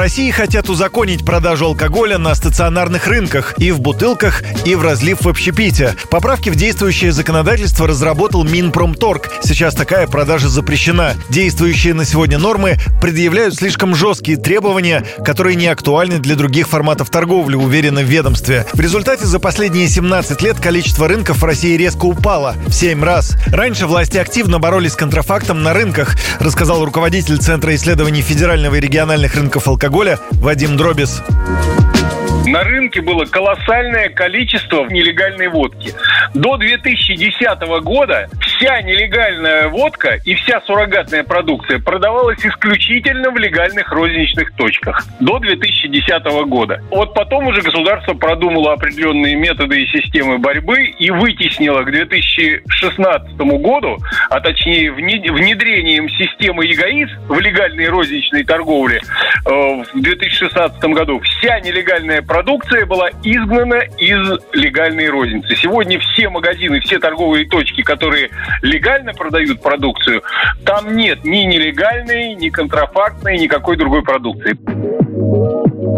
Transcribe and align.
России 0.00 0.30
хотят 0.30 0.70
узаконить 0.70 1.26
продажу 1.26 1.66
алкоголя 1.66 2.16
на 2.16 2.34
стационарных 2.34 3.06
рынках 3.06 3.52
и 3.58 3.70
в 3.70 3.80
бутылках, 3.80 4.42
и 4.64 4.74
в 4.74 4.80
разлив 4.80 5.20
в 5.20 5.28
общепите. 5.28 5.94
Поправки 6.08 6.48
в 6.48 6.56
действующее 6.56 7.12
законодательство 7.12 7.86
разработал 7.86 8.42
Минпромторг. 8.42 9.30
Сейчас 9.42 9.74
такая 9.74 10.06
продажа 10.06 10.48
запрещена. 10.48 11.16
Действующие 11.28 11.92
на 11.92 12.06
сегодня 12.06 12.38
нормы 12.38 12.78
предъявляют 13.02 13.56
слишком 13.56 13.94
жесткие 13.94 14.38
требования, 14.38 15.04
которые 15.22 15.54
не 15.54 15.66
актуальны 15.66 16.18
для 16.18 16.34
других 16.34 16.66
форматов 16.66 17.10
торговли, 17.10 17.56
уверены 17.56 18.02
в 18.02 18.08
ведомстве. 18.08 18.64
В 18.72 18.80
результате 18.80 19.26
за 19.26 19.38
последние 19.38 19.86
17 19.86 20.40
лет 20.40 20.58
количество 20.60 21.08
рынков 21.08 21.42
в 21.42 21.44
России 21.44 21.76
резко 21.76 22.06
упало 22.06 22.54
в 22.68 22.72
7 22.72 23.04
раз. 23.04 23.36
Раньше 23.48 23.86
власти 23.86 24.16
активно 24.16 24.60
боролись 24.60 24.92
с 24.92 24.96
контрафактом 24.96 25.62
на 25.62 25.74
рынках, 25.74 26.16
рассказал 26.38 26.86
руководитель 26.86 27.36
Центра 27.36 27.74
исследований 27.74 28.22
федерального 28.22 28.76
и 28.76 28.80
региональных 28.80 29.34
рынков 29.34 29.68
алкоголя 29.68 29.89
алкоголя 29.90 30.20
Вадим 30.40 30.76
Дробис. 30.76 31.20
На 32.46 32.62
рынке 32.62 33.00
было 33.00 33.24
колоссальное 33.24 34.08
количество 34.08 34.86
нелегальной 34.86 35.48
водки. 35.48 35.92
До 36.32 36.56
2010 36.56 37.82
года 37.82 38.28
вся 38.60 38.82
нелегальная 38.82 39.68
водка 39.68 40.18
и 40.24 40.34
вся 40.34 40.60
суррогатная 40.66 41.24
продукция 41.24 41.78
продавалась 41.78 42.44
исключительно 42.44 43.30
в 43.30 43.38
легальных 43.38 43.90
розничных 43.90 44.54
точках. 44.54 45.02
До 45.18 45.38
2010 45.38 46.24
года. 46.46 46.82
Вот 46.90 47.14
потом 47.14 47.46
уже 47.46 47.62
государство 47.62 48.12
продумало 48.12 48.74
определенные 48.74 49.34
методы 49.34 49.82
и 49.82 49.86
системы 49.86 50.38
борьбы 50.38 50.84
и 50.84 51.10
вытеснило 51.10 51.82
к 51.82 51.90
2016 51.90 53.38
году, 53.38 53.96
а 54.28 54.40
точнее 54.40 54.92
внедрением 54.92 56.10
системы 56.10 56.66
ЕГАИС 56.66 57.08
в 57.28 57.40
легальной 57.40 57.88
розничной 57.88 58.44
торговле 58.44 59.00
э, 59.46 59.50
в 59.50 60.00
2016 60.02 60.84
году 60.84 61.20
вся 61.20 61.60
нелегальная 61.60 62.20
продукция 62.20 62.84
была 62.84 63.08
изгнана 63.22 63.82
из 63.96 64.38
легальной 64.52 65.08
розницы. 65.08 65.56
Сегодня 65.56 65.98
все 65.98 66.28
магазины, 66.28 66.80
все 66.80 66.98
торговые 66.98 67.48
точки, 67.48 67.82
которые 67.82 68.28
легально 68.62 69.12
продают 69.12 69.62
продукцию, 69.62 70.22
там 70.64 70.96
нет 70.96 71.24
ни 71.24 71.38
нелегальной, 71.38 72.34
ни 72.34 72.48
контрафактной, 72.48 73.38
никакой 73.38 73.76
другой 73.76 74.02
продукции. 74.02 74.56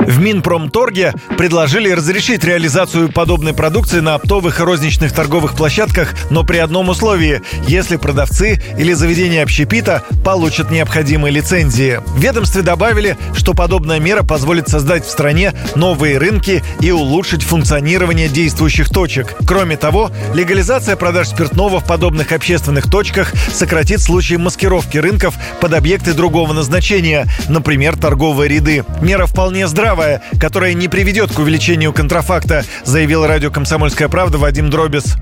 В 0.00 0.18
Минпромторге 0.18 1.12
предложили 1.36 1.90
разрешить 1.90 2.44
реализацию 2.44 3.12
подобной 3.12 3.52
продукции 3.52 4.00
на 4.00 4.14
оптовых 4.14 4.58
и 4.58 4.62
розничных 4.62 5.12
торговых 5.12 5.54
площадках, 5.54 6.14
но 6.30 6.44
при 6.44 6.58
одном 6.58 6.88
условии– 6.88 7.42
если 7.68 7.96
продавцы 7.96 8.60
или 8.78 8.92
заведения 8.94 9.42
общепита 9.42 10.02
получат 10.24 10.70
необходимые 10.70 11.32
лицензии. 11.32 12.00
В 12.06 12.20
ведомстве 12.20 12.62
добавили, 12.62 13.18
что 13.34 13.52
подобная 13.52 14.00
мера 14.00 14.22
позволит 14.22 14.68
создать 14.68 15.04
в 15.04 15.10
стране 15.10 15.52
новые 15.74 16.18
рынки 16.18 16.62
и 16.80 16.90
улучшить 16.90 17.42
функционирование 17.42 18.28
действующих 18.28 18.88
точек. 18.88 19.34
Кроме 19.46 19.76
того, 19.76 20.10
легализация 20.34 20.96
продаж 20.96 21.28
спиртного 21.28 21.80
в 21.80 21.84
подобных 21.84 22.32
общественных 22.32 22.90
точках 22.90 23.32
сократит 23.52 24.00
случаи 24.00 24.34
маскировки 24.34 24.96
рынков 24.96 25.34
под 25.60 25.74
объекты 25.74 26.14
другого 26.14 26.52
назначения, 26.52 27.26
например, 27.48 27.96
торговые 27.96 28.48
ряды. 28.48 28.84
Мера 29.00 29.26
вполне 29.26 29.66
здравая 29.66 29.81
здравая, 29.82 30.22
которая 30.38 30.74
не 30.74 30.86
приведет 30.86 31.32
к 31.32 31.38
увеличению 31.40 31.92
контрафакта, 31.92 32.64
заявил 32.84 33.26
радио 33.26 33.50
«Комсомольская 33.50 34.08
правда» 34.08 34.38
Вадим 34.38 34.70
Дробис. 34.70 35.16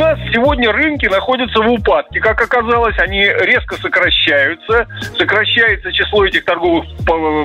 Нас 0.00 0.18
сегодня 0.32 0.72
рынки 0.72 1.04
находятся 1.04 1.60
в 1.60 1.70
упадке. 1.70 2.20
Как 2.20 2.40
оказалось, 2.40 2.98
они 3.00 3.22
резко 3.22 3.76
сокращаются. 3.76 4.86
Сокращается 5.18 5.92
число 5.92 6.24
этих 6.24 6.46
торговых 6.46 6.86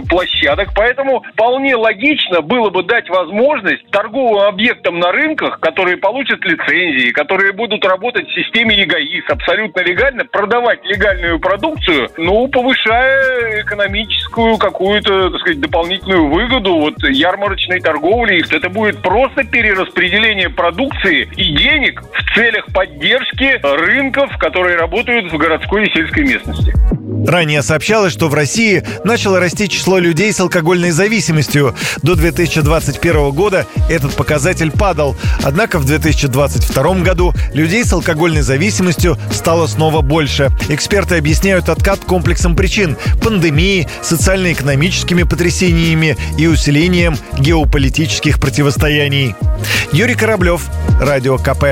площадок. 0.07 0.69
Поэтому 0.73 1.21
вполне 1.33 1.75
логично 1.75 2.39
было 2.39 2.69
бы 2.69 2.83
дать 2.83 3.09
возможность 3.09 3.85
торговым 3.91 4.47
объектам 4.47 4.99
на 4.99 5.11
рынках, 5.11 5.59
которые 5.59 5.97
получат 5.97 6.45
лицензии, 6.45 7.11
которые 7.11 7.51
будут 7.51 7.83
работать 7.83 8.25
в 8.25 8.33
системе 8.33 8.73
ЕГАИС 8.83 9.25
абсолютно 9.31 9.81
легально, 9.81 10.23
продавать 10.23 10.79
легальную 10.85 11.41
продукцию, 11.41 12.07
ну, 12.15 12.47
повышая 12.47 13.63
экономическую 13.63 14.57
какую-то, 14.57 15.29
так 15.29 15.41
сказать, 15.41 15.59
дополнительную 15.59 16.29
выгоду 16.29 16.75
вот 16.75 17.03
ярмарочной 17.03 17.81
торговли. 17.81 18.45
Это 18.49 18.69
будет 18.69 19.01
просто 19.01 19.43
перераспределение 19.43 20.49
продукции 20.49 21.29
и 21.35 21.53
денег 21.57 22.01
в 22.01 22.33
целях 22.45 22.65
поддержки 22.71 23.59
рынков, 23.63 24.37
которые 24.37 24.77
работают 24.77 25.31
в 25.31 25.37
городской 25.37 25.87
и 25.87 25.91
сельской 25.91 26.25
местности. 26.25 26.73
Ранее 27.27 27.63
сообщалось, 27.63 28.13
что 28.13 28.27
в 28.27 28.35
России 28.35 28.83
начало 29.03 29.39
расти 29.39 29.67
число 29.67 29.97
людей 29.97 30.31
с 30.31 30.39
алкогольной 30.39 30.91
зависимостью. 30.91 31.75
До 32.03 32.15
2021 32.15 33.31
года 33.31 33.65
этот 33.89 34.13
показатель 34.13 34.71
падал. 34.71 35.15
Однако 35.43 35.79
в 35.79 35.85
2022 35.85 36.83
году 36.99 37.33
людей 37.53 37.83
с 37.83 37.91
алкогольной 37.91 38.41
зависимостью 38.41 39.17
стало 39.31 39.65
снова 39.65 40.01
больше. 40.01 40.49
Эксперты 40.69 41.17
объясняют 41.17 41.69
откат 41.69 42.01
комплексом 42.01 42.55
причин– 42.55 42.95
пандемии, 43.23 43.87
социально-экономическими 44.03 45.23
потрясениями 45.23 46.15
и 46.37 46.45
усилением 46.45 47.15
геополитических 47.39 48.39
противостояний. 48.39 49.35
Юрий 49.91 50.15
Кораблев, 50.15 50.67
Радио 51.01 51.37
КП. 51.37 51.65